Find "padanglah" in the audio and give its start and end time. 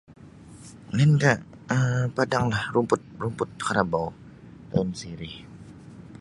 2.15-2.63